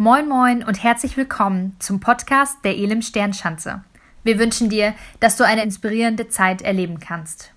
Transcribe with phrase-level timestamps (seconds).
[0.00, 3.82] Moin Moin und herzlich willkommen zum Podcast der Elim Sternschanze.
[4.22, 7.52] Wir wünschen dir, dass du eine inspirierende Zeit erleben kannst.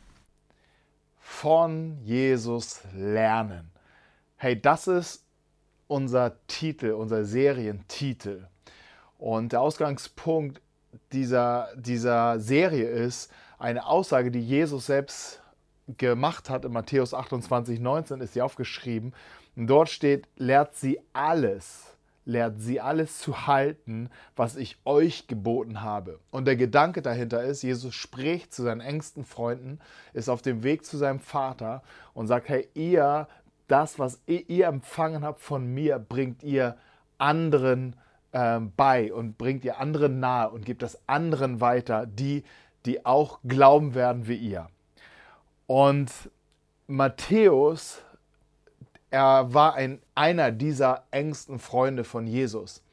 [1.20, 3.70] Von Jesus lernen.
[4.38, 5.24] Hey, das ist
[5.86, 8.48] unser Titel, unser Serientitel.
[9.20, 10.64] Und der Ausgangspunkt
[11.12, 15.44] dieser, dieser Serie ist eine Aussage, die Jesus selbst
[15.96, 16.66] gemacht hat.
[16.66, 19.14] In Matthäus 28, 19 ist sie aufgeschrieben.
[19.56, 21.91] Und dort steht, lehrt sie alles
[22.32, 26.20] lehrt sie alles zu halten, was ich euch geboten habe.
[26.32, 29.80] Und der Gedanke dahinter ist, Jesus spricht zu seinen engsten Freunden,
[30.14, 33.28] ist auf dem Weg zu seinem Vater und sagt, hey, ihr,
[33.68, 36.78] das, was ihr empfangen habt von mir, bringt ihr
[37.18, 37.96] anderen
[38.34, 42.44] ähm, bei und bringt ihr anderen nahe und gebt das anderen weiter, die,
[42.86, 44.70] die auch glauben werden wie ihr.
[45.68, 46.12] Und
[46.88, 48.04] Matthäus
[49.12, 52.84] er war ein, einer dieser engsten Freunde von Jesus.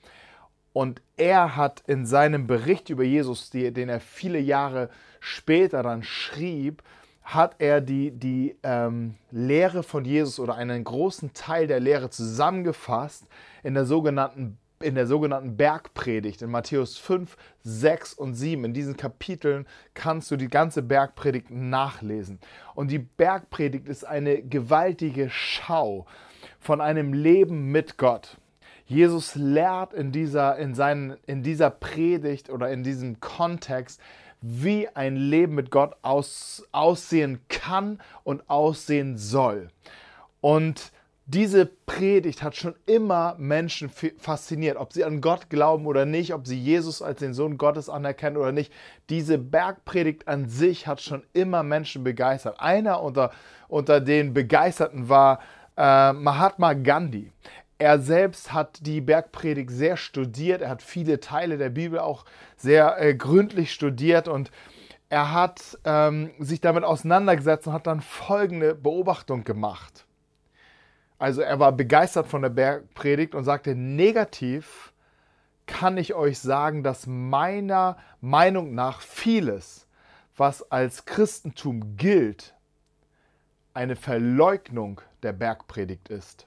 [0.72, 4.88] Und er hat in seinem Bericht über Jesus, den er viele Jahre
[5.20, 6.82] später dann schrieb,
[7.22, 13.26] hat er die, die ähm, Lehre von Jesus oder einen großen Teil der Lehre zusammengefasst
[13.62, 18.64] in der sogenannten in der sogenannten Bergpredigt in Matthäus 5, 6 und 7.
[18.64, 22.38] In diesen Kapiteln kannst du die ganze Bergpredigt nachlesen.
[22.76, 26.06] Und die Bergpredigt ist eine gewaltige Schau
[26.58, 28.36] von einem Leben mit Gott.
[28.86, 34.00] Jesus lehrt in dieser, in, seinen, in dieser Predigt oder in diesem Kontext,
[34.40, 39.68] wie ein Leben mit Gott aus, aussehen kann und aussehen soll.
[40.40, 40.92] Und
[41.26, 46.46] diese Predigt hat schon immer Menschen fasziniert, ob sie an Gott glauben oder nicht, ob
[46.46, 48.72] sie Jesus als den Sohn Gottes anerkennen oder nicht.
[49.10, 52.58] Diese Bergpredigt an sich hat schon immer Menschen begeistert.
[52.60, 53.30] Einer unter,
[53.68, 55.40] unter den Begeisterten war
[55.78, 57.32] äh, Mahatma Gandhi.
[57.78, 62.24] Er selbst hat die Bergpredigt sehr studiert, er hat viele Teile der Bibel auch
[62.56, 64.50] sehr äh, gründlich studiert und
[65.08, 70.04] er hat ähm, sich damit auseinandergesetzt und hat dann folgende Beobachtung gemacht.
[71.18, 74.92] Also er war begeistert von der Bergpredigt und sagte, negativ
[75.66, 79.86] kann ich euch sagen, dass meiner Meinung nach vieles,
[80.36, 82.54] was als Christentum gilt,
[83.74, 86.46] eine Verleugnung der Bergpredigt ist.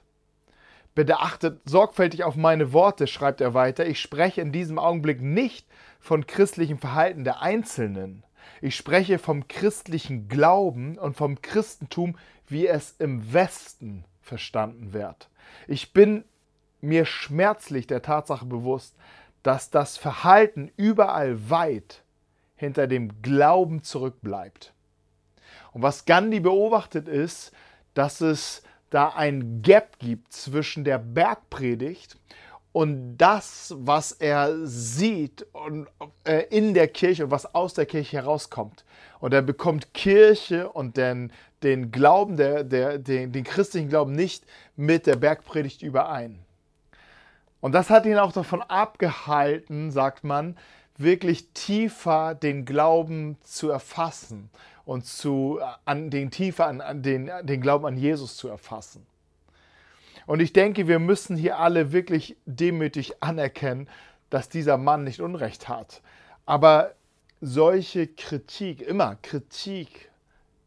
[0.94, 3.86] Bitte achtet sorgfältig auf meine Worte, schreibt er weiter.
[3.86, 5.66] Ich spreche in diesem Augenblick nicht
[6.00, 8.24] von christlichem Verhalten der Einzelnen.
[8.60, 12.16] Ich spreche vom christlichen Glauben und vom Christentum,
[12.46, 15.30] wie es im Westen verstanden wird.
[15.66, 16.24] Ich bin
[16.80, 18.94] mir schmerzlich der Tatsache bewusst,
[19.42, 22.02] dass das Verhalten überall weit
[22.56, 24.72] hinter dem Glauben zurückbleibt.
[25.72, 27.52] Und was Gandhi beobachtet ist,
[27.94, 32.16] dass es da ein Gap gibt zwischen der Bergpredigt
[32.72, 35.88] und das, was er sieht und,
[36.24, 38.84] äh, in der Kirche und was aus der Kirche herauskommt.
[39.20, 41.32] Und er bekommt Kirche und den,
[41.62, 46.38] den Glauben, der, der, den, den christlichen Glauben nicht mit der Bergpredigt überein.
[47.60, 50.56] Und das hat ihn auch davon abgehalten, sagt man,
[50.96, 54.50] wirklich tiefer den Glauben zu erfassen
[54.84, 59.06] und zu, an den tiefer an, an den, den Glauben an Jesus zu erfassen.
[60.26, 63.88] Und ich denke, wir müssen hier alle wirklich demütig anerkennen,
[64.30, 66.00] dass dieser Mann nicht Unrecht hat.
[66.46, 66.94] Aber
[67.40, 70.10] solche Kritik, immer Kritik,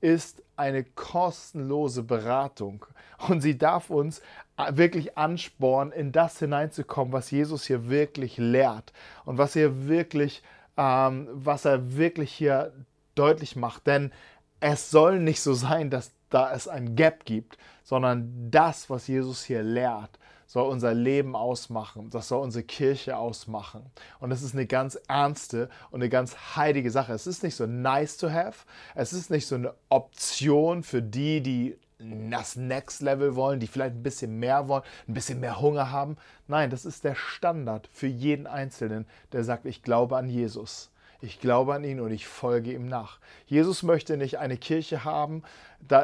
[0.01, 2.85] ist eine kostenlose Beratung.
[3.27, 4.21] Und sie darf uns
[4.69, 8.93] wirklich anspornen, in das hineinzukommen, was Jesus hier wirklich lehrt
[9.25, 10.43] und was er wirklich,
[10.77, 12.71] ähm, was er wirklich hier
[13.15, 13.87] deutlich macht.
[13.87, 14.11] Denn
[14.59, 19.43] es soll nicht so sein, dass da es ein Gap gibt, sondern das, was Jesus
[19.43, 23.83] hier lehrt, soll unser Leben ausmachen, das soll unsere Kirche ausmachen.
[24.19, 27.13] Und es ist eine ganz ernste und eine ganz heilige Sache.
[27.13, 31.41] Es ist nicht so nice to have, es ist nicht so eine Option für die,
[31.41, 35.91] die das Next Level wollen, die vielleicht ein bisschen mehr wollen, ein bisschen mehr Hunger
[35.91, 36.17] haben.
[36.47, 40.91] Nein, das ist der Standard für jeden Einzelnen, der sagt, ich glaube an Jesus.
[41.21, 43.19] Ich glaube an ihn und ich folge ihm nach.
[43.45, 45.43] Jesus möchte nicht eine Kirche haben,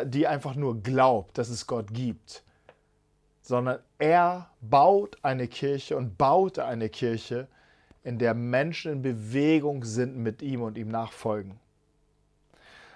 [0.05, 2.43] die einfach nur glaubt, dass es Gott gibt,
[3.41, 7.47] sondern er baut eine Kirche und baute eine Kirche,
[8.03, 11.59] in der Menschen in Bewegung sind mit ihm und ihm nachfolgen.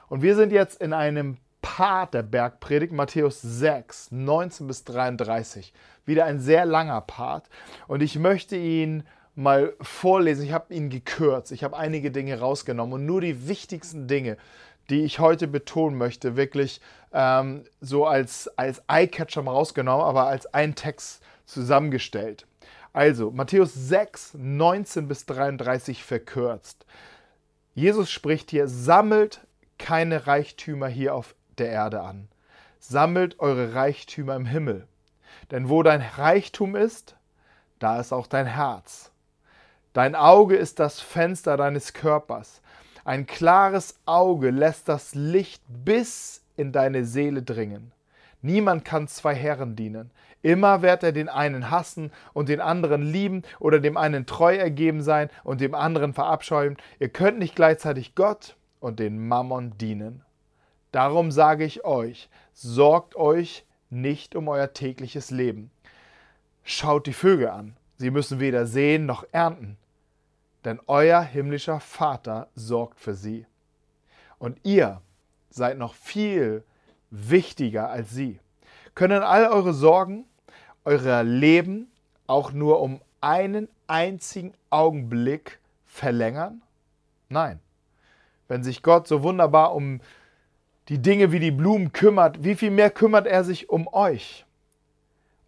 [0.07, 5.73] Und wir sind jetzt in einem Part der Bergpredigt, Matthäus 6, 19 bis 33.
[6.05, 7.49] Wieder ein sehr langer Part.
[7.87, 9.03] Und ich möchte ihn
[9.35, 10.45] mal vorlesen.
[10.45, 11.51] Ich habe ihn gekürzt.
[11.51, 14.37] Ich habe einige Dinge rausgenommen und nur die wichtigsten Dinge,
[14.89, 20.45] die ich heute betonen möchte, wirklich ähm, so als, als Eyecatcher mal rausgenommen, aber als
[20.53, 22.45] einen Text zusammengestellt.
[22.93, 26.85] Also, Matthäus 6, 19 bis 33 verkürzt.
[27.73, 29.41] Jesus spricht hier, sammelt
[29.77, 32.29] keine Reichtümer hier auf der Erde an.
[32.79, 34.87] Sammelt eure Reichtümer im Himmel.
[35.51, 37.17] Denn wo dein Reichtum ist,
[37.79, 39.11] da ist auch dein Herz.
[39.95, 42.61] Dein Auge ist das Fenster deines Körpers.
[43.05, 47.93] Ein klares Auge lässt das Licht bis in deine Seele dringen.
[48.41, 50.11] Niemand kann zwei Herren dienen.
[50.41, 55.01] Immer wird er den einen hassen und den anderen lieben oder dem einen treu ergeben
[55.01, 56.75] sein und dem anderen verabscheuen.
[56.99, 60.25] Ihr könnt nicht gleichzeitig Gott und den Mammon dienen.
[60.91, 65.71] Darum sage ich euch, sorgt euch nicht um euer tägliches Leben.
[66.65, 69.77] Schaut die Vögel an, sie müssen weder sehen noch ernten,
[70.65, 73.45] denn euer himmlischer Vater sorgt für sie.
[74.39, 75.01] Und ihr
[75.49, 76.63] seid noch viel
[77.11, 78.39] wichtiger als sie.
[78.95, 80.25] Können all eure Sorgen,
[80.83, 81.91] euer Leben
[82.27, 86.61] auch nur um einen einzigen Augenblick verlängern?
[87.29, 87.59] Nein.
[88.47, 90.01] Wenn sich Gott so wunderbar um
[90.89, 94.45] die Dinge wie die Blumen kümmert, wie viel mehr kümmert er sich um euch?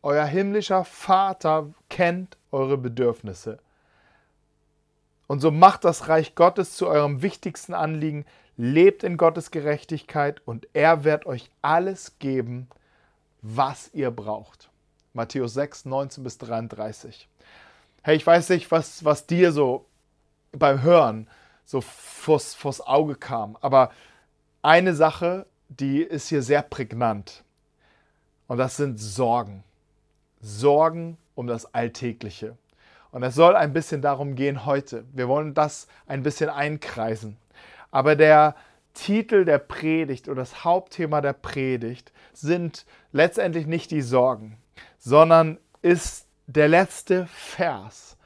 [0.02, 3.60] Euer himmlischer Vater kennt eure Bedürfnisse.
[5.28, 8.26] Und so macht das Reich Gottes zu eurem wichtigsten Anliegen,
[8.56, 12.68] lebt in Gottes Gerechtigkeit und er wird euch alles geben,
[13.42, 14.70] was ihr braucht.
[15.14, 17.28] Matthäus 6, 19 bis 33.
[18.02, 19.86] Hey, ich weiß nicht, was, was dir so
[20.52, 21.28] beim Hören
[21.66, 23.92] so vors, vors Auge kam, aber
[24.62, 27.44] eine Sache, die ist hier sehr prägnant.
[28.48, 29.64] Und das sind Sorgen.
[30.40, 32.58] Sorgen um das Alltägliche.
[33.12, 35.06] Und es soll ein bisschen darum gehen heute.
[35.14, 37.38] Wir wollen das ein bisschen einkreisen.
[37.92, 38.56] Aber der
[38.94, 44.58] Titel der Predigt oder das Hauptthema der Predigt sind letztendlich nicht die Sorgen,
[44.98, 48.18] sondern ist der letzte Vers.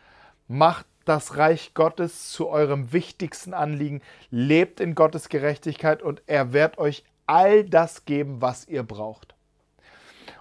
[0.48, 6.78] Macht das Reich Gottes zu eurem wichtigsten Anliegen, lebt in Gottes Gerechtigkeit und er wird
[6.78, 9.36] euch all das geben, was ihr braucht.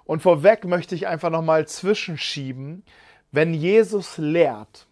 [0.05, 2.85] Und vorweg möchte ich einfach nochmal zwischenschieben,
[3.33, 4.87] wenn Jesus lehrt,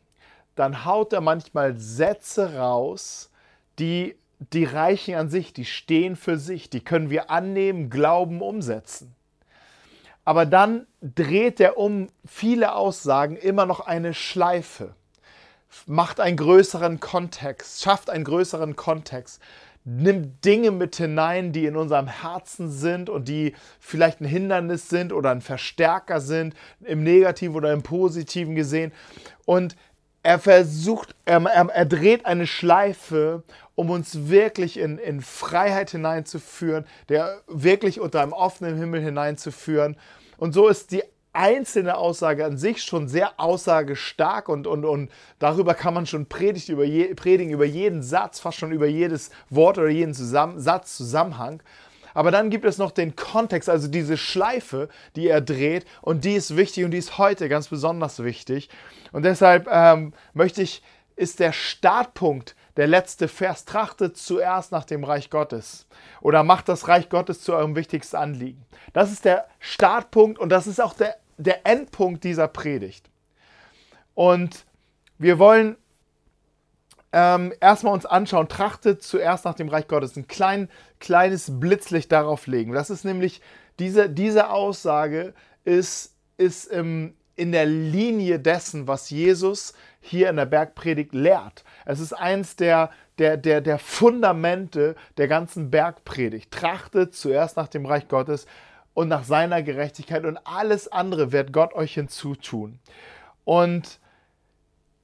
[0.54, 3.30] dann haut er manchmal Sätze raus,
[3.78, 4.16] die
[4.52, 9.14] die Reichen an sich, die stehen für sich, die können wir annehmen, glauben, umsetzen.
[10.24, 14.94] Aber dann dreht er um viele Aussagen immer noch eine Schleife
[15.86, 19.40] macht einen größeren Kontext, schafft einen größeren Kontext,
[19.84, 25.12] nimmt Dinge mit hinein, die in unserem Herzen sind und die vielleicht ein Hindernis sind
[25.12, 28.92] oder ein Verstärker sind, im Negativen oder im Positiven gesehen.
[29.46, 29.76] Und
[30.22, 33.44] er versucht, er, er, er dreht eine Schleife,
[33.74, 39.96] um uns wirklich in, in Freiheit hineinzuführen, der wirklich unter einem offenen Himmel hineinzuführen.
[40.36, 41.02] Und so ist die
[41.38, 45.08] einzelne Aussage an sich schon sehr aussagestark und, und, und
[45.38, 49.30] darüber kann man schon predigt über je, predigen, über jeden Satz, fast schon über jedes
[49.48, 51.62] Wort oder jeden Zusammen, Satz, Zusammenhang.
[52.12, 56.34] Aber dann gibt es noch den Kontext, also diese Schleife, die er dreht und die
[56.34, 58.68] ist wichtig und die ist heute ganz besonders wichtig.
[59.12, 60.82] Und deshalb ähm, möchte ich,
[61.14, 65.86] ist der Startpunkt der letzte Vers, trachtet zuerst nach dem Reich Gottes
[66.20, 68.64] oder macht das Reich Gottes zu eurem wichtigsten Anliegen.
[68.92, 73.08] Das ist der Startpunkt und das ist auch der der Endpunkt dieser Predigt.
[74.14, 74.66] Und
[75.18, 75.76] wir wollen
[77.12, 80.68] ähm, erstmal uns anschauen, trachtet zuerst nach dem Reich Gottes, ein klein,
[81.00, 82.72] kleines Blitzlicht darauf legen.
[82.72, 83.40] Das ist nämlich,
[83.78, 85.32] diese, diese Aussage
[85.64, 91.64] ist, ist ähm, in der Linie dessen, was Jesus hier in der Bergpredigt lehrt.
[91.86, 96.50] Es ist eins der, der, der, der Fundamente der ganzen Bergpredigt.
[96.50, 98.46] Trachtet zuerst nach dem Reich Gottes,
[98.98, 102.80] und nach seiner Gerechtigkeit und alles andere wird Gott euch hinzutun.
[103.44, 104.00] Und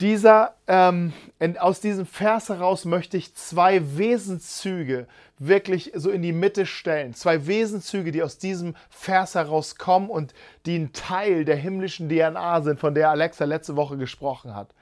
[0.01, 5.07] dieser, ähm, in, aus diesem Vers heraus möchte ich zwei Wesenszüge
[5.39, 7.15] wirklich so in die Mitte stellen.
[7.15, 10.35] Zwei Wesenszüge, die aus diesem Vers herauskommen und
[10.67, 14.75] die ein Teil der himmlischen DNA sind, von der Alexa letzte Woche gesprochen hat.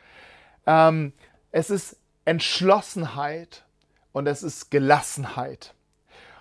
[0.66, 1.12] Ähm,
[1.50, 3.62] es ist Entschlossenheit
[4.12, 5.74] und es ist Gelassenheit.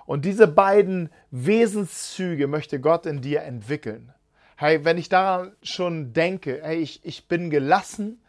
[0.05, 4.13] Und diese beiden Wesenszüge möchte Gott in dir entwickeln.
[4.58, 8.22] Hey, wenn ich daran schon denke, hey, ich, ich bin gelassen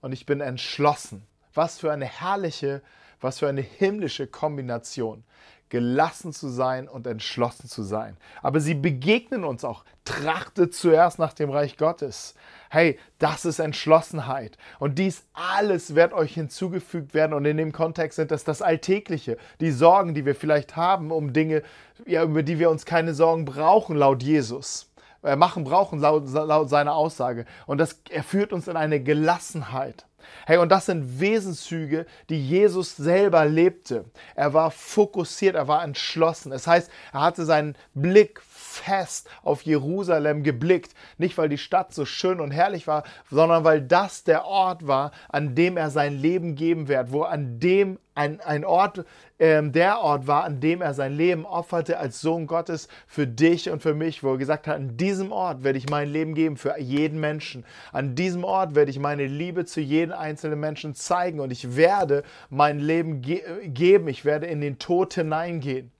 [0.00, 1.26] und ich bin entschlossen.
[1.54, 2.82] Was für eine herrliche,
[3.20, 5.24] was für eine himmlische Kombination
[5.68, 8.16] gelassen zu sein und entschlossen zu sein.
[8.42, 9.84] Aber sie begegnen uns auch.
[10.04, 12.34] Trachtet zuerst nach dem Reich Gottes.
[12.76, 14.58] Hey, das ist Entschlossenheit.
[14.78, 17.32] Und dies alles wird euch hinzugefügt werden.
[17.32, 21.32] Und in dem Kontext sind das das Alltägliche, die Sorgen, die wir vielleicht haben um
[21.32, 21.62] Dinge,
[22.04, 24.90] ja, über die wir uns keine Sorgen brauchen, laut Jesus.
[25.22, 27.46] äh, machen brauchen, laut, laut seiner Aussage.
[27.64, 30.04] Und das, er führt uns in eine Gelassenheit.
[30.46, 34.04] Hey, und das sind Wesenszüge, die Jesus selber lebte.
[34.34, 36.52] Er war fokussiert, er war entschlossen.
[36.52, 40.94] Es heißt, er hatte seinen Blick fest auf Jerusalem geblickt.
[41.18, 45.12] Nicht, weil die Stadt so schön und herrlich war, sondern weil das der Ort war,
[45.28, 49.04] an dem er sein Leben geben wird, wo an dem ein, ein Ort,
[49.38, 53.70] ähm, der Ort war, an dem er sein Leben opferte als Sohn Gottes für dich
[53.70, 56.56] und für mich, wo er gesagt hat, an diesem Ort werde ich mein Leben geben
[56.56, 57.64] für jeden Menschen.
[57.92, 62.22] An diesem Ort werde ich meine Liebe zu jedem einzelnen Menschen zeigen und ich werde
[62.48, 64.08] mein Leben ge geben.
[64.08, 65.92] Ich werde in den Tod hineingehen.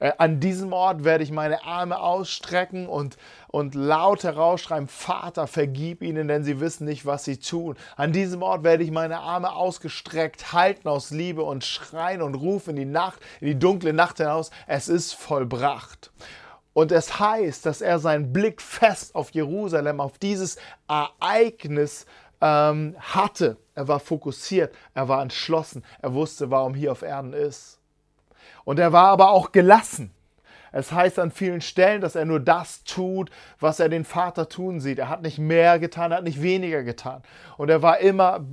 [0.00, 3.16] Äh, an diesem Ort werde ich meine Arme ausstrecken und,
[3.48, 7.76] und laut herausschreien, Vater, vergib ihnen, denn sie wissen nicht, was sie tun.
[7.96, 12.70] An diesem Ort werde ich meine Arme ausgestreckt halten aus Liebe und schreien und rufen
[12.70, 16.12] in die Nacht, in die dunkle Nacht hinaus, es ist vollbracht.
[16.74, 20.56] Und es heißt, dass er seinen Blick fest auf Jerusalem, auf dieses
[20.88, 22.04] Ereignis
[22.40, 23.56] ähm, hatte.
[23.74, 27.78] Er war fokussiert, er war entschlossen, er wusste, warum hier auf Erden ist.
[28.64, 30.10] Und er war aber auch gelassen.
[30.76, 33.30] Es heißt an vielen Stellen, dass er nur das tut,
[33.60, 34.98] was er den Vater tun sieht.
[34.98, 37.22] Er hat nicht mehr getan, er hat nicht weniger getan.
[37.56, 38.44] Und er war immer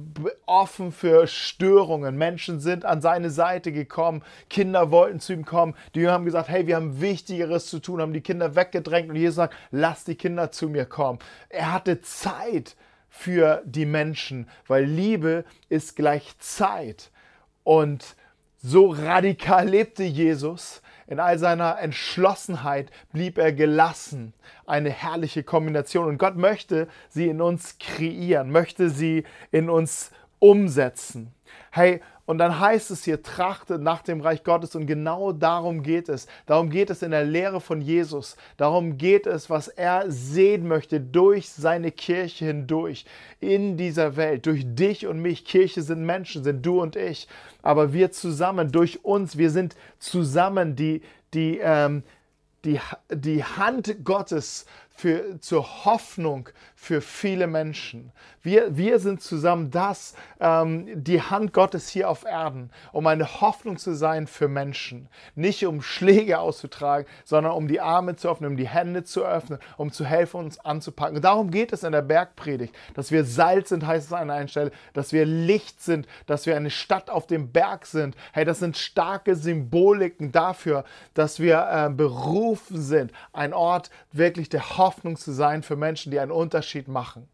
[0.46, 2.20] offen für Störungen.
[2.20, 5.74] Menschen sind an seine Seite gekommen, Kinder wollten zu ihm kommen.
[5.96, 9.10] Die Jünger haben gesagt, hey, wir haben Wichtigeres zu tun, haben die Kinder weggedrängt.
[9.10, 11.18] Und Jesus sagt, lass die Kinder zu mir kommen.
[11.50, 12.75] Er hatte Zeit
[13.10, 17.10] für die Menschen, weil Liebe ist gleich Zeit.
[17.63, 18.15] Und
[18.62, 20.82] so radikal lebte Jesus.
[21.08, 24.34] In all seiner Entschlossenheit blieb er gelassen.
[24.65, 26.08] Eine herrliche Kombination.
[26.08, 31.34] Und Gott möchte sie in uns kreieren, möchte sie in uns umsetzen.
[31.72, 32.01] Hey,
[32.32, 36.28] und dann heißt es hier, trachtet nach dem Reich Gottes und genau darum geht es.
[36.46, 38.38] Darum geht es in der Lehre von Jesus.
[38.56, 43.04] Darum geht es, was er sehen möchte durch seine Kirche hindurch
[43.42, 44.46] in dieser Welt.
[44.46, 45.44] Durch dich und mich.
[45.44, 47.28] Kirche sind Menschen, sind du und ich.
[47.64, 51.02] Aber wir zusammen, durch uns, wir sind zusammen die,
[51.34, 52.02] die, ähm,
[52.64, 54.66] die, die Hand Gottes
[55.01, 58.12] für, zur Hoffnung für viele Menschen.
[58.43, 63.77] Wir, wir sind zusammen das, ähm, die Hand Gottes hier auf Erden, um eine Hoffnung
[63.77, 65.10] zu sein für Menschen.
[65.34, 69.58] Nicht um Schläge auszutragen, sondern um die Arme zu öffnen, um die Hände zu öffnen,
[69.77, 71.15] um zu helfen, uns anzupacken.
[71.15, 74.48] Und darum geht es in der Bergpredigt, dass wir Salz sind, heißt es an einer
[74.48, 78.15] Stelle, dass wir Licht sind, dass wir eine Stadt auf dem Berg sind.
[78.34, 80.84] Hey, das sind starke Symboliken dafür,
[81.15, 86.20] dass wir äh, berufen sind, ein Ort wirklich der Hoffnung zu sein für Menschen, die
[86.20, 87.28] einen Unterschied machen.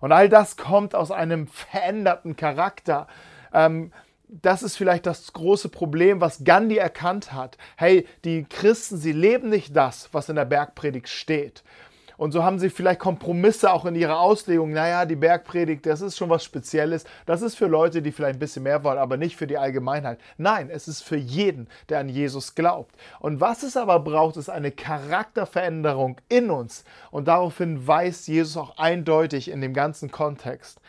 [0.00, 3.06] Und all das kommt aus einem veränderten Charakter.
[3.52, 3.92] Ähm,
[4.28, 7.56] das ist vielleicht das große Problem, was Gandhi erkannt hat.
[7.76, 11.62] Hey, die Christen, sie leben nicht das, was in der Bergpredigt steht.
[12.16, 14.72] Und so haben sie vielleicht Kompromisse auch in ihrer Auslegung.
[14.72, 17.04] Naja, die Bergpredigt, das ist schon was Spezielles.
[17.26, 20.18] Das ist für Leute, die vielleicht ein bisschen mehr wollen, aber nicht für die Allgemeinheit.
[20.38, 22.94] Nein, es ist für jeden, der an Jesus glaubt.
[23.20, 26.84] Und was es aber braucht, ist eine Charakterveränderung in uns.
[27.10, 30.80] Und daraufhin weist Jesus auch eindeutig in dem ganzen Kontext.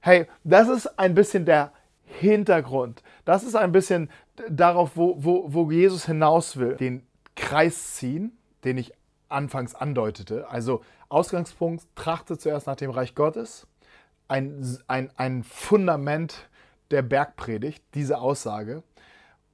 [0.00, 1.72] Hey, das ist ein bisschen der
[2.04, 3.02] Hintergrund.
[3.24, 4.10] Das ist ein bisschen
[4.48, 6.76] darauf, wo, wo, wo Jesus hinaus will.
[6.76, 8.92] Den Kreis ziehen, den ich
[9.32, 10.48] anfangs andeutete.
[10.48, 13.66] Also Ausgangspunkt, trachte zuerst nach dem Reich Gottes.
[14.28, 16.48] Ein, ein, ein Fundament
[16.90, 18.82] der Bergpredigt, diese Aussage.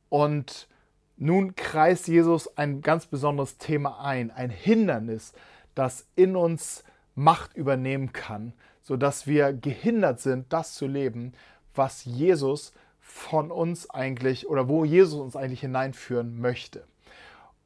[0.08, 0.68] Und
[1.16, 5.32] nun kreist Jesus ein ganz besonderes Thema ein, ein Hindernis,
[5.74, 11.32] das in uns Macht übernehmen kann, sodass wir gehindert sind, das zu leben,
[11.74, 16.84] was Jesus von uns eigentlich oder wo Jesus uns eigentlich hineinführen möchte.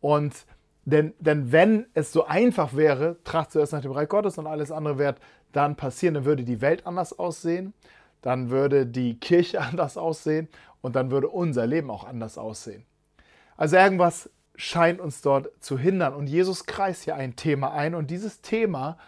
[0.01, 0.47] Und
[0.85, 4.73] denn, denn wenn es so einfach wäre, tracht zuerst nach dem Reich Gottes und alles
[4.73, 5.21] andere wird
[5.53, 7.73] dann passieren, dann würde die Welt anders aussehen,
[8.21, 10.49] dann würde die Kirche anders aussehen
[10.81, 12.85] und dann würde unser Leben auch anders aussehen.
[13.57, 16.15] Also irgendwas scheint uns dort zu hindern.
[16.15, 18.99] Und Jesus kreist hier ein Thema ein und dieses Thema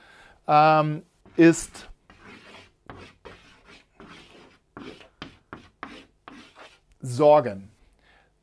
[0.47, 1.03] ähm,
[1.37, 1.91] ist
[7.01, 7.71] Sorgen.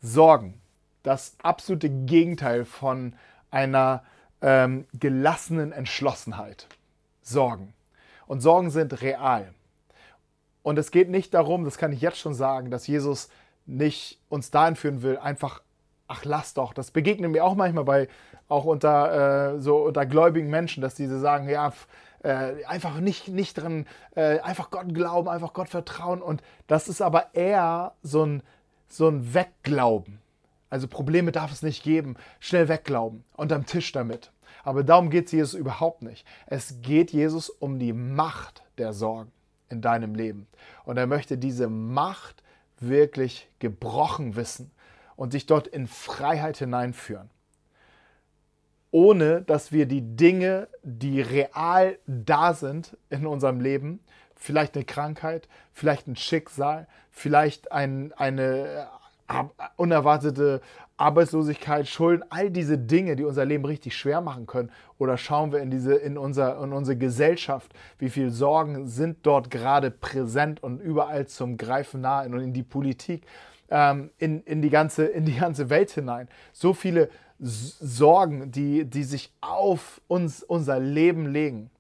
[0.01, 0.60] Sorgen
[1.03, 3.13] das absolute Gegenteil von
[3.49, 4.03] einer
[4.41, 6.67] ähm, gelassenen Entschlossenheit.
[7.21, 7.73] Sorgen.
[8.27, 9.53] Und Sorgen sind real.
[10.63, 13.29] Und es geht nicht darum, das kann ich jetzt schon sagen, dass Jesus
[13.65, 15.61] nicht uns dahin führen will, einfach,
[16.07, 16.73] ach lass doch.
[16.73, 18.07] Das begegnet mir auch manchmal bei,
[18.47, 21.73] auch unter, äh, so unter gläubigen Menschen, dass diese sagen, ja,
[22.23, 26.21] äh, einfach nicht, nicht dran, äh, einfach Gott glauben, einfach Gott vertrauen.
[26.21, 28.43] Und das ist aber eher so ein,
[28.87, 30.19] so ein Wegglauben.
[30.71, 32.15] Also Probleme darf es nicht geben.
[32.39, 33.23] Schnell wegglauben.
[33.35, 34.31] Unterm Tisch damit.
[34.63, 36.25] Aber darum geht es Jesus überhaupt nicht.
[36.47, 39.31] Es geht Jesus um die Macht der Sorgen
[39.69, 40.47] in deinem Leben.
[40.85, 42.41] Und er möchte diese Macht
[42.79, 44.71] wirklich gebrochen wissen
[45.15, 47.29] und dich dort in Freiheit hineinführen.
[48.91, 53.99] Ohne dass wir die Dinge, die real da sind in unserem Leben,
[54.35, 58.89] vielleicht eine Krankheit, vielleicht ein Schicksal, vielleicht ein, eine
[59.33, 60.61] äh, unerwartete
[60.97, 64.71] Arbeitslosigkeit, Schulden, all diese Dinge, die unser Leben richtig schwer machen können.
[64.99, 69.49] Oder schauen wir in, diese, in, unser, in unsere Gesellschaft, wie viele Sorgen sind dort
[69.49, 73.25] gerade präsent und überall zum Greifen nahe und in die Politik,
[73.69, 76.27] ähm, in, in, die ganze, in die ganze Welt hinein.
[76.53, 77.09] So viele
[77.39, 81.71] Sorgen, die, die sich auf uns, unser Leben legen.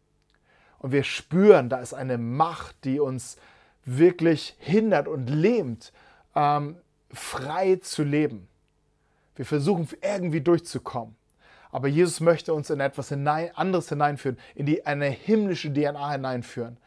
[0.79, 3.37] Und wir spüren, da ist eine Macht, die uns
[3.85, 5.93] wirklich hindert und lähmt,
[6.35, 6.77] ähm,
[7.13, 8.47] frei zu leben.
[9.35, 11.15] Wir versuchen irgendwie durchzukommen.
[11.71, 16.77] Aber Jesus möchte uns in etwas hinein, anderes hineinführen, in die, eine himmlische DNA hineinführen,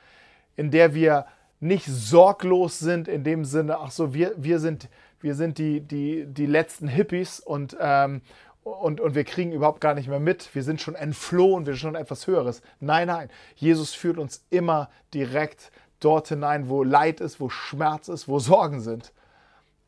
[0.57, 1.27] in der wir
[1.61, 4.89] nicht sorglos sind in dem Sinne, ach so, wir, wir sind,
[5.21, 8.21] wir sind die, die, die letzten Hippies und, ähm,
[8.63, 10.55] und, und wir kriegen überhaupt gar nicht mehr mit.
[10.55, 12.61] Wir sind schon entflohen, wir sind schon etwas Höheres.
[12.81, 13.31] Nein, nein.
[13.57, 18.81] Jesus führt uns immer direkt dort hinein, wo Leid ist, wo Schmerz ist, wo Sorgen
[18.81, 19.13] sind.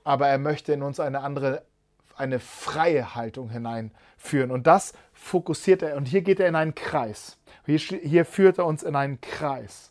[0.07, 1.63] Aber er möchte in uns eine andere,
[2.17, 4.53] eine freie Haltung hineinführen.
[4.53, 5.97] Und das fokussiert er.
[5.97, 7.39] Und hier geht er in einen Kreis.
[7.65, 9.91] Hier, hier führt er uns in einen Kreis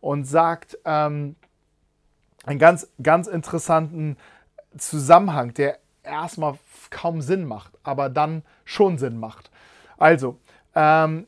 [0.00, 1.36] und sagt ähm,
[2.46, 4.16] einen ganz, ganz interessanten
[4.78, 6.54] Zusammenhang, der erstmal
[6.88, 9.50] kaum Sinn macht, aber dann schon Sinn macht.
[9.98, 10.38] Also,
[10.74, 11.26] ähm,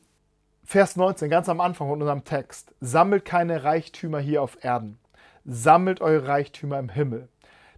[0.63, 2.73] Vers 19, ganz am Anfang von unserem Text.
[2.81, 4.97] Sammelt keine Reichtümer hier auf Erden.
[5.45, 7.29] Sammelt eure Reichtümer im Himmel.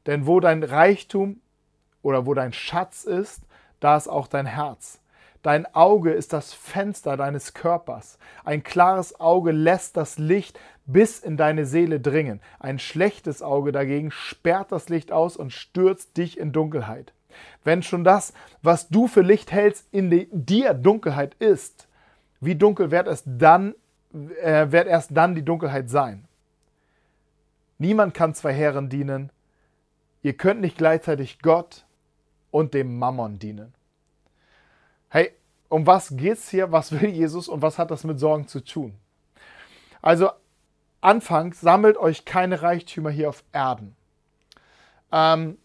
[0.06, 1.42] Denn wo dein Reichtum
[2.02, 3.42] oder wo dein Schatz ist,
[3.80, 5.00] da ist auch dein Herz.
[5.42, 8.18] Dein Auge ist das Fenster deines Körpers.
[8.44, 12.42] Ein klares Auge lässt das Licht bis in deine Seele dringen.
[12.60, 17.14] Ein schlechtes Auge dagegen sperrt das Licht aus und stürzt dich in Dunkelheit.
[17.64, 21.88] Wenn schon das, was du für Licht hältst, in dir Dunkelheit ist,
[22.42, 23.76] wie dunkel wird es dann,
[24.42, 26.26] äh, wird erst dann die Dunkelheit sein?
[27.78, 29.32] Niemand kann zwei Herren dienen.
[30.26, 31.86] Ihr könnt nicht gleichzeitig Gott
[32.50, 33.76] und dem Mammon dienen.
[35.08, 35.32] Hey,
[35.70, 36.72] um was geht's hier?
[36.72, 38.96] Was will Jesus und was hat das mit Sorgen zu tun?
[40.02, 40.32] Also
[41.00, 43.96] anfangs sammelt euch keine Reichtümer hier auf Erden,
[45.12, 45.60] ähm,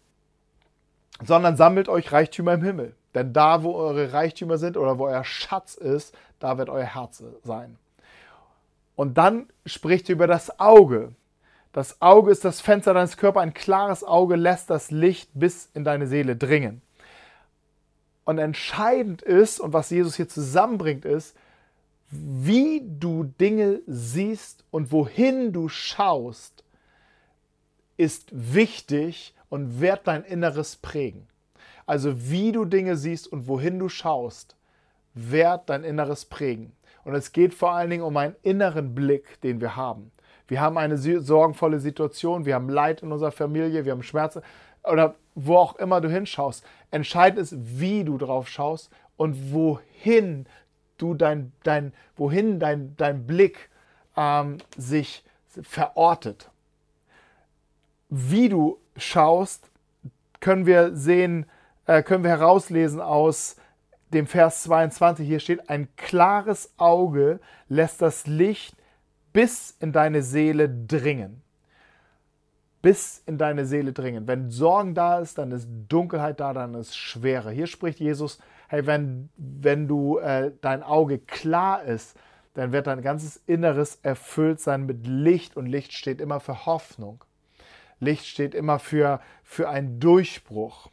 [1.25, 2.95] sondern sammelt euch Reichtümer im Himmel.
[3.15, 7.23] Denn da, wo eure Reichtümer sind oder wo euer Schatz ist, da wird euer Herz
[7.43, 7.79] sein.
[8.95, 11.15] Und dann spricht ihr über das Auge.
[11.73, 13.43] Das Auge ist das Fenster deines Körpers.
[13.43, 16.81] Ein klares Auge lässt das Licht bis in deine Seele dringen.
[18.25, 21.35] Und entscheidend ist, und was Jesus hier zusammenbringt, ist,
[22.09, 26.63] wie du Dinge siehst und wohin du schaust,
[27.95, 31.27] ist wichtig und wird dein Inneres prägen.
[31.85, 34.55] Also wie du Dinge siehst und wohin du schaust,
[35.13, 36.73] wird dein Inneres prägen.
[37.03, 40.11] Und es geht vor allen Dingen um einen inneren Blick, den wir haben.
[40.51, 44.41] Wir haben eine sorgenvolle Situation, wir haben Leid in unserer Familie, wir haben Schmerzen
[44.83, 46.65] oder wo auch immer du hinschaust.
[46.91, 50.45] Entscheidend ist, wie du drauf schaust und wohin
[50.97, 53.69] du dein, dein, wohin dein, dein Blick
[54.17, 56.49] ähm, sich verortet.
[58.09, 59.71] Wie du schaust,
[60.41, 61.45] können wir sehen,
[61.85, 63.55] äh, können wir herauslesen aus
[64.09, 65.25] dem Vers 22.
[65.25, 68.75] Hier steht, ein klares Auge lässt das Licht
[69.33, 71.41] bis in deine Seele dringen.
[72.81, 74.27] Bis in deine Seele dringen.
[74.27, 77.51] Wenn Sorgen da ist, dann ist Dunkelheit da, dann ist Schwere.
[77.51, 78.39] Hier spricht Jesus,
[78.69, 82.17] hey, wenn, wenn du äh, dein Auge klar ist,
[82.53, 87.23] dann wird dein ganzes Inneres erfüllt sein mit Licht und Licht steht immer für Hoffnung.
[87.99, 90.89] Licht steht immer für, für einen Durchbruch.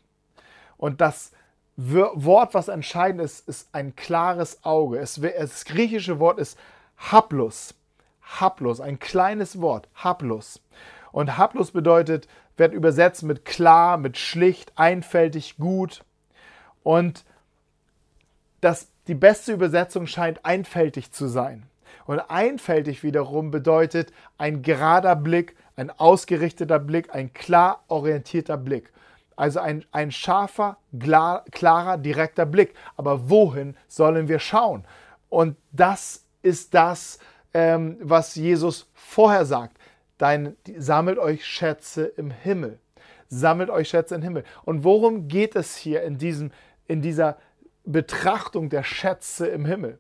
[0.77, 1.33] Und das
[1.77, 4.98] Wort, was entscheidend ist, ist ein klares Auge.
[4.98, 6.59] Es, das griechische Wort ist
[6.96, 7.74] Haplus.
[8.28, 10.60] Haplus, ein kleines Wort, Haplus.
[11.12, 16.04] Und Haplus bedeutet, wird übersetzt mit klar, mit schlicht, einfältig, gut.
[16.82, 17.24] Und
[18.60, 21.64] das, die beste Übersetzung scheint einfältig zu sein.
[22.06, 28.92] Und einfältig wiederum bedeutet ein gerader Blick, ein ausgerichteter Blick, ein klar orientierter Blick.
[29.36, 32.74] Also ein, ein scharfer, klar, klarer, direkter Blick.
[32.96, 34.84] Aber wohin sollen wir schauen?
[35.28, 37.20] Und das ist das,
[37.54, 39.76] ähm, was Jesus vorher sagt.
[40.18, 42.78] Dein, sammelt euch Schätze im Himmel.
[43.28, 44.44] Sammelt euch Schätze im Himmel.
[44.64, 46.50] Und worum geht es hier in, diesem,
[46.87, 47.37] in dieser
[47.88, 49.98] Betrachtung der Schätze im Himmel.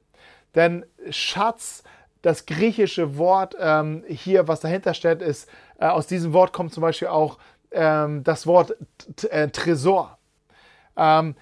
[0.54, 1.82] Denn Schatz,
[2.22, 6.82] das griechische Wort ähm, hier, was dahinter steht, ist, äh, aus diesem Wort kommt zum
[6.82, 7.38] Beispiel auch
[7.70, 8.76] ähm, das Wort
[9.30, 10.18] äh, Tresor.
[10.96, 11.34] Ähm,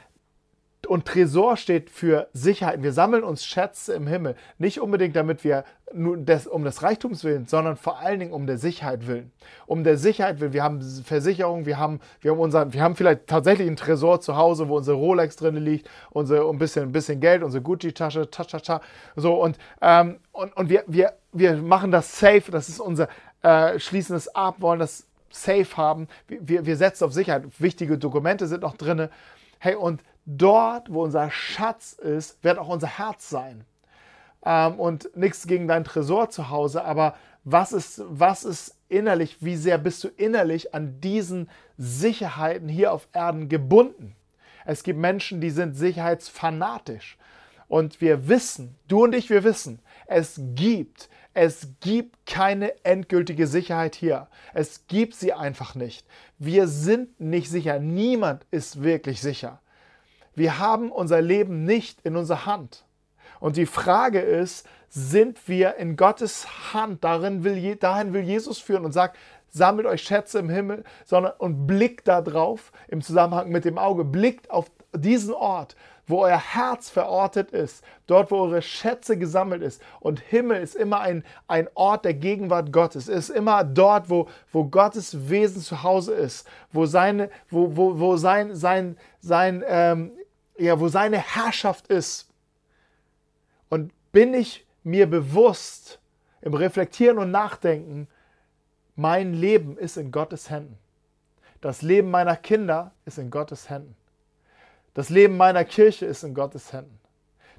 [0.86, 2.82] und Tresor steht für Sicherheit.
[2.82, 4.36] Wir sammeln uns Schätze im Himmel.
[4.58, 8.46] Nicht unbedingt, damit wir nur des, um des Reichtums willen, sondern vor allen Dingen um
[8.46, 9.32] der Sicherheit willen.
[9.66, 10.52] Um der Sicherheit willen.
[10.52, 14.68] Wir haben Versicherung, wir haben, wir haben, wir haben vielleicht tatsächlich einen Tresor zu Hause,
[14.68, 18.58] wo unsere Rolex drin liegt, unsere, ein, bisschen, ein bisschen Geld, unsere Gucci-Tasche, ta, ta,
[18.58, 18.80] ta.
[19.14, 22.50] So, und, ähm, und, und wir, wir, wir machen das safe.
[22.50, 23.08] Das ist unser,
[23.42, 26.08] äh, schließen ab, wollen das safe haben.
[26.26, 27.44] Wir, wir setzen auf Sicherheit.
[27.58, 29.08] Wichtige Dokumente sind noch drin.
[29.58, 33.64] Hey, und dort, wo unser Schatz ist, wird auch unser Herz sein.
[34.44, 39.56] Ähm, und nichts gegen dein Tresor zu Hause, aber was ist, was ist innerlich, wie
[39.56, 44.16] sehr bist du innerlich an diesen Sicherheiten hier auf Erden gebunden?
[44.64, 47.16] Es gibt Menschen, die sind sicherheitsfanatisch.
[47.68, 53.94] Und wir wissen, du und ich, wir wissen, es gibt, es gibt keine endgültige Sicherheit
[53.94, 54.28] hier.
[54.54, 56.06] Es gibt sie einfach nicht.
[56.38, 57.78] Wir sind nicht sicher.
[57.78, 59.60] Niemand ist wirklich sicher.
[60.36, 62.84] Wir haben unser Leben nicht in unserer Hand.
[63.40, 67.02] Und die Frage ist, sind wir in Gottes Hand?
[67.02, 69.16] Darin will, dahin will Jesus führen und sagt,
[69.48, 74.04] sammelt euch Schätze im Himmel, sondern und blickt da drauf im Zusammenhang mit dem Auge,
[74.04, 75.74] blickt auf diesen Ort,
[76.06, 79.82] wo euer Herz verortet ist, dort, wo eure Schätze gesammelt ist.
[80.00, 84.64] Und Himmel ist immer ein, ein Ort der Gegenwart Gottes, ist immer dort, wo, wo
[84.64, 90.12] Gottes Wesen zu Hause ist, wo, seine, wo, wo, wo sein, sein, sein ähm,
[90.58, 92.28] ja, wo seine Herrschaft ist.
[93.68, 95.98] Und bin ich mir bewusst
[96.40, 98.08] im Reflektieren und Nachdenken,
[98.94, 100.78] mein Leben ist in Gottes Händen.
[101.60, 103.96] Das Leben meiner Kinder ist in Gottes Händen.
[104.94, 106.98] Das Leben meiner Kirche ist in Gottes Händen.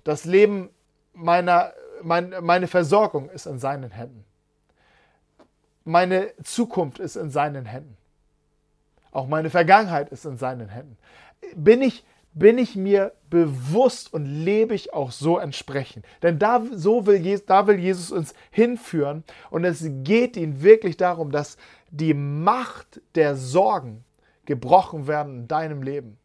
[0.04, 0.70] Das Leben
[1.14, 4.24] meiner, mein, meine Versorgung ist in seinen Händen.
[5.84, 7.98] Meine Zukunft ist in seinen Händen.
[9.12, 10.98] Auch meine Vergangenheit ist in seinen Händen.
[11.56, 12.06] Bin ich
[12.38, 16.06] bin ich mir bewusst und lebe ich auch so entsprechend.
[16.22, 20.98] Denn da, so will, Jesus, da will Jesus uns hinführen und es geht ihm wirklich
[20.98, 21.58] darum, dass
[21.90, 24.04] die Macht der Sorgen
[24.46, 26.18] gebrochen werden in deinem Leben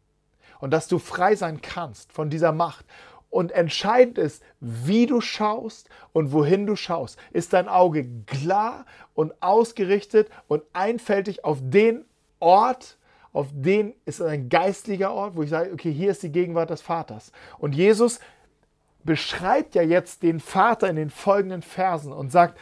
[0.59, 2.85] und dass du frei sein kannst von dieser Macht.
[3.29, 7.17] Und entscheidend ist, wie du schaust und wohin du schaust.
[7.31, 12.05] Ist dein Auge klar und ausgerichtet und einfältig auf den
[12.39, 12.97] Ort,
[13.33, 16.81] auf den ist ein geistlicher Ort, wo ich sage, okay, hier ist die Gegenwart des
[16.81, 17.31] Vaters.
[17.57, 18.19] Und Jesus
[19.03, 22.57] beschreibt ja jetzt den Vater in den folgenden Versen und sagt,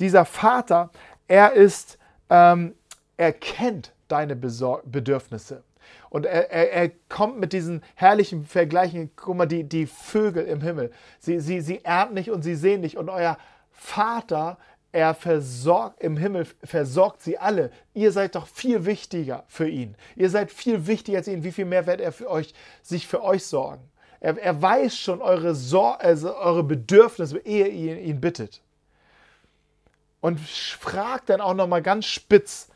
[0.00, 0.90] dieser Vater,
[1.28, 2.74] er ist, ähm,
[3.16, 5.62] er kennt deine Besor Bedürfnisse.
[6.10, 9.10] Und er, er, er, kommt mit diesen herrlichen Vergleichen.
[9.16, 10.92] Guck mal, die, die Vögel im Himmel.
[11.18, 12.96] Sie, sie, sie ernten nicht und sie sehen nicht.
[12.96, 13.38] Und euer
[13.72, 14.58] Vater,
[14.92, 17.70] er versorgt im Himmel, versorgt sie alle.
[17.92, 19.94] Ihr seid doch viel wichtiger für ihn.
[20.14, 21.44] Ihr seid viel wichtiger als ihn.
[21.44, 23.82] Wie viel mehr wird er für euch, sich für euch sorgen?
[24.20, 28.62] Er, er weiß schon eure, Sor also eure Bedürfnisse, ehe ihr ihn bittet.
[30.20, 32.68] Und fragt dann auch nochmal ganz spitz,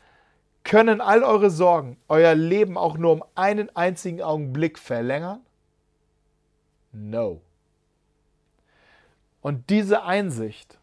[0.63, 5.41] können all eure Sorgen euer Leben auch nur um einen einzigen Augenblick verlängern?
[6.91, 7.41] No.
[9.41, 10.77] Und diese Einsicht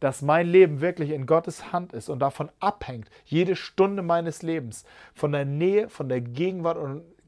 [0.00, 4.84] dass mein Leben wirklich in Gottes Hand ist und davon abhängt, jede Stunde meines Lebens,
[5.14, 6.78] von der Nähe, von der Gegenwart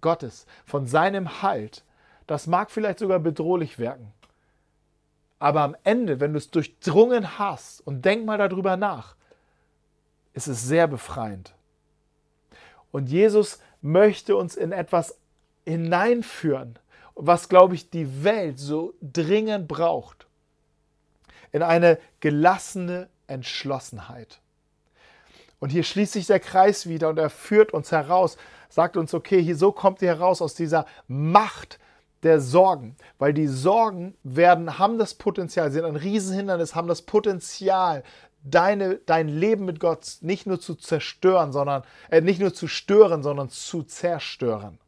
[0.00, 1.84] Gottes, von seinem Halt,
[2.26, 4.12] das mag vielleicht sogar bedrohlich wirken.
[5.38, 9.16] Aber am Ende, wenn du es durchdrungen hast und denk mal darüber nach,
[10.32, 11.54] ist es sehr befreiend.
[12.92, 15.18] Und Jesus möchte uns in etwas
[15.64, 16.78] hineinführen,
[17.14, 20.26] was, glaube ich, die Welt so dringend braucht
[21.52, 24.40] in eine gelassene Entschlossenheit.
[25.58, 29.42] Und hier schließt sich der Kreis wieder und er führt uns heraus, sagt uns, okay,
[29.42, 31.78] hier so kommt ihr heraus aus dieser Macht
[32.22, 38.02] der Sorgen, weil die Sorgen werden, haben das Potenzial, sind ein Riesenhindernis, haben das Potenzial,
[38.42, 43.22] deine, dein Leben mit Gott nicht nur zu zerstören, sondern äh, nicht nur zu stören,
[43.22, 44.78] sondern zu zerstören.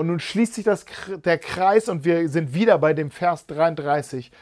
[0.00, 0.86] Und nun schließt sich das,
[1.26, 4.32] der Kreis und wir sind wieder bei dem Vers 33.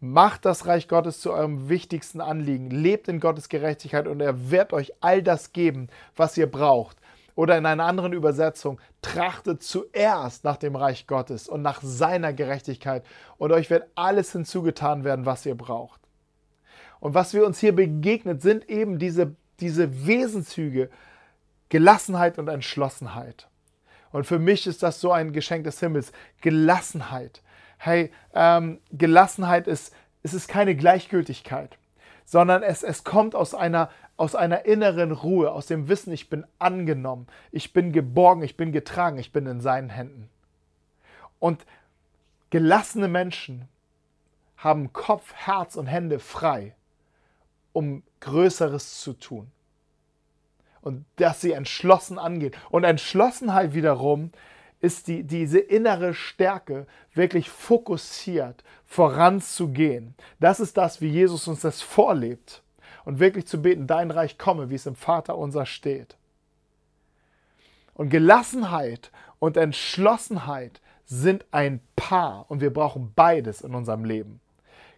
[0.00, 2.72] Macht das Reich Gottes zu eurem wichtigsten Anliegen.
[2.72, 6.96] Lebt in Gottes Gerechtigkeit und er wird euch all das geben, was ihr braucht.
[7.36, 13.06] Oder in einer anderen Übersetzung, trachtet zuerst nach dem Reich Gottes und nach seiner Gerechtigkeit
[13.36, 16.00] und euch wird alles hinzugetan werden, was ihr braucht.
[16.98, 20.90] Und was wir uns hier begegnet, sind eben diese, diese Wesenzüge
[21.68, 23.48] Gelassenheit und Entschlossenheit.
[24.12, 26.12] Und für mich ist das so ein Geschenk des Himmels.
[26.40, 27.42] Gelassenheit.
[27.78, 31.78] Hey, ähm, Gelassenheit ist, es ist keine Gleichgültigkeit,
[32.24, 36.44] sondern es, es kommt aus einer, aus einer inneren Ruhe, aus dem Wissen, ich bin
[36.58, 40.28] angenommen, ich bin geborgen, ich bin getragen, ich bin in seinen Händen.
[41.38, 41.64] Und
[42.50, 43.68] gelassene Menschen
[44.56, 46.74] haben Kopf, Herz und Hände frei,
[47.72, 49.52] um Größeres zu tun.
[50.88, 52.54] Und dass sie entschlossen angehen.
[52.70, 54.32] Und Entschlossenheit wiederum
[54.80, 60.14] ist die, diese innere Stärke, wirklich fokussiert voranzugehen.
[60.40, 62.62] Das ist das, wie Jesus uns das vorlebt.
[63.04, 66.16] Und wirklich zu beten, dein Reich komme, wie es im Vater unser steht.
[67.92, 74.40] Und Gelassenheit und Entschlossenheit sind ein Paar und wir brauchen beides in unserem Leben.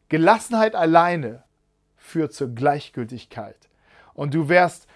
[0.08, 1.42] Gelassenheit alleine
[1.96, 3.56] führt zur Gleichgültigkeit.
[4.14, 4.86] Und du wirst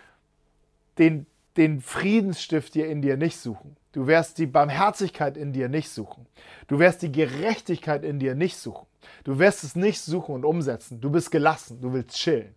[0.99, 1.27] den,
[1.57, 3.77] den Friedensstift dir in dir nicht suchen.
[3.93, 6.27] Du wirst die Barmherzigkeit in dir nicht suchen.
[6.67, 8.87] Du wirst die Gerechtigkeit in dir nicht suchen.
[9.23, 11.01] Du wirst es nicht suchen und umsetzen.
[11.01, 11.81] Du bist gelassen.
[11.81, 12.55] Du willst chillen.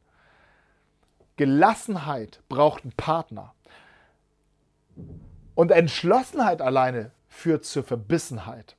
[1.36, 3.54] Gelassenheit braucht einen Partner.
[5.54, 8.76] Und Entschlossenheit alleine führt zur Verbissenheit.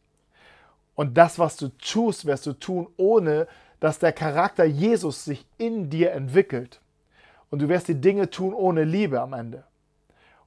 [0.97, 3.47] Und das, was du tust, wirst du tun, ohne
[3.79, 6.81] dass der Charakter Jesus sich in dir entwickelt.
[7.51, 9.65] Und du wirst die Dinge tun ohne Liebe am Ende.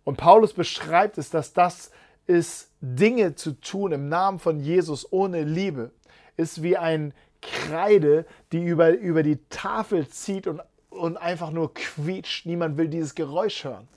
[0.03, 1.91] Und Paulus beschreibt es, dass das
[2.27, 5.91] ist, Dinge zu tun im Namen von Jesus ohne Liebe,
[6.37, 12.45] ist wie ein Kreide, die über, über die Tafel zieht und, und einfach nur quietscht.
[12.45, 13.87] Niemand will dieses Geräusch hören.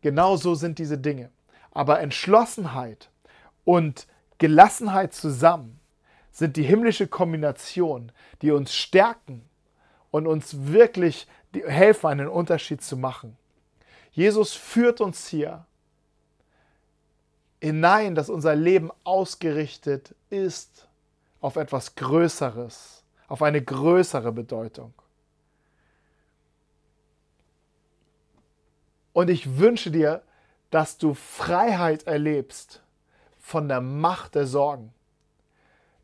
[0.00, 1.30] Genauso sind diese Dinge.
[1.72, 3.10] Aber Entschlossenheit
[3.64, 4.06] und
[4.38, 5.80] Gelassenheit zusammen
[6.30, 9.48] sind die himmlische Kombination, die uns stärken
[10.10, 13.36] und uns wirklich helfen, einen Unterschied zu machen.
[14.12, 15.66] Jesus führt uns hier
[17.60, 20.88] hinein, dass unser Leben ausgerichtet ist
[21.40, 24.92] auf etwas Größeres, auf eine größere Bedeutung.
[29.12, 30.22] Und ich wünsche dir,
[30.70, 32.82] dass du Freiheit erlebst
[33.38, 34.92] von der Macht der Sorgen.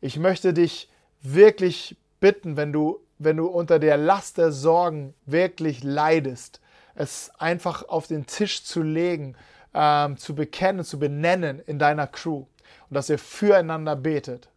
[0.01, 0.89] Ich möchte dich
[1.21, 6.61] wirklich bitten, wenn du, wenn du unter der Last der Sorgen wirklich leidest,
[6.95, 9.35] es einfach auf den Tisch zu legen,
[9.73, 12.45] ähm, zu bekennen, zu benennen in deiner Crew
[12.89, 14.49] und dass ihr füreinander betet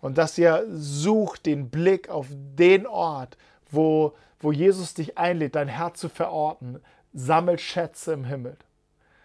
[0.00, 3.36] und dass ihr sucht den Blick auf den Ort,
[3.70, 6.80] wo, wo Jesus dich einlädt, dein Herz zu verorten,
[7.12, 8.56] sammelt Schätze im Himmel.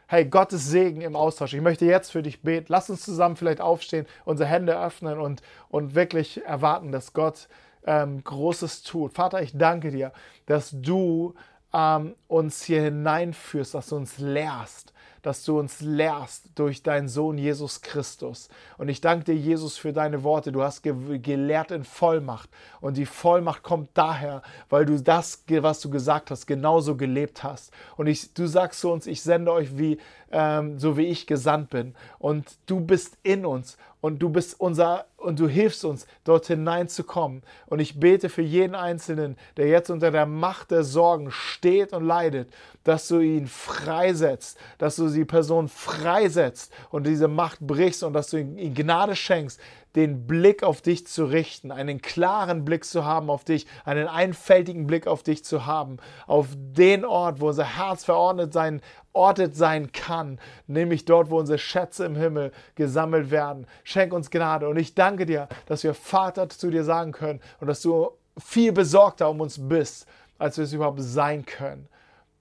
[0.07, 1.53] Hey, Gottes Segen im Austausch.
[1.53, 2.67] Ich möchte jetzt für dich beten.
[2.69, 7.47] Lass uns zusammen vielleicht aufstehen, unsere Hände öffnen und, und wirklich erwarten, dass Gott
[7.85, 9.13] ähm, Großes tut.
[9.13, 10.11] Vater, ich danke dir,
[10.45, 11.33] dass du
[11.73, 17.37] ähm, uns hier hineinführst, dass du uns lehrst, dass du uns lehrst durch deinen Sohn
[17.37, 18.49] Jesus Christus.
[18.77, 20.51] Und ich danke dir, Jesus, für deine Worte.
[20.51, 22.49] Du hast ge gelehrt in Vollmacht.
[22.81, 27.71] Und die Vollmacht kommt daher, weil du das, was du gesagt hast, genauso gelebt hast.
[27.97, 29.99] Und ich, du sagst zu uns, ich sende euch wie,
[30.31, 31.95] ähm, so wie ich gesandt bin.
[32.17, 37.43] Und du bist in uns und du bist unser und du hilfst uns, dort hineinzukommen.
[37.67, 42.05] Und ich bete für jeden Einzelnen, der jetzt unter der Macht der Sorgen steht und
[42.05, 42.49] leidet,
[42.83, 48.29] dass du ihn freisetzt, dass du die Person freisetzt und diese Macht brichst und dass
[48.29, 49.59] du ihm Gnade schenkst,
[49.95, 54.85] den Blick auf dich zu richten, einen klaren Blick zu haben auf dich, einen einfältigen
[54.85, 58.81] Blick auf dich zu haben, auf den Ort, wo unser Herz verordnet sein,
[59.13, 63.65] ortet sein kann, nämlich dort, wo unsere Schätze im Himmel gesammelt werden.
[63.83, 67.67] Schenk uns Gnade und ich danke dir, dass wir Vater zu dir sagen können und
[67.67, 71.87] dass du viel besorgter um uns bist, als wir es überhaupt sein können.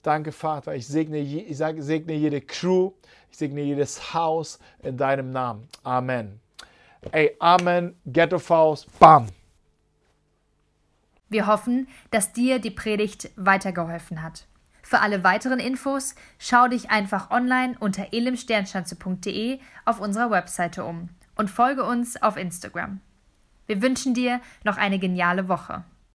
[0.01, 0.75] Danke, Vater.
[0.75, 2.91] Ich segne, ich segne jede Crew,
[3.31, 5.67] ich segne jedes Haus in deinem Namen.
[5.83, 6.39] Amen.
[7.11, 9.27] Ey, Amen, Ghetto Faust, bam.
[11.29, 14.47] Wir hoffen, dass dir die Predigt weitergeholfen hat.
[14.81, 21.49] Für alle weiteren Infos schau dich einfach online unter elimsternschanze.de auf unserer Webseite um und
[21.49, 22.99] folge uns auf Instagram.
[23.65, 25.85] Wir wünschen dir noch eine geniale Woche.